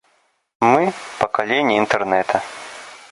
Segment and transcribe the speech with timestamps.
[0.61, 2.41] Мы— поколение Интернета.